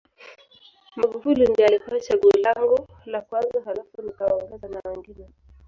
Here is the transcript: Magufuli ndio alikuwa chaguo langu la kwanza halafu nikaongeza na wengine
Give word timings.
Magufuli 0.95 1.45
ndio 1.47 1.65
alikuwa 1.65 1.99
chaguo 1.99 2.31
langu 2.31 2.87
la 3.05 3.21
kwanza 3.21 3.61
halafu 3.65 4.01
nikaongeza 4.01 4.67
na 4.67 4.81
wengine 4.91 5.27